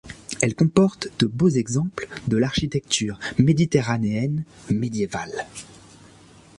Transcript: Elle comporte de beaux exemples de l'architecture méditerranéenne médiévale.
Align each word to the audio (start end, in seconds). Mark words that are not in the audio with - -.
Elle 0.41 0.55
comporte 0.55 1.09
de 1.19 1.27
beaux 1.27 1.49
exemples 1.51 2.07
de 2.27 2.35
l'architecture 2.35 3.19
méditerranéenne 3.37 4.45
médiévale. 4.71 5.45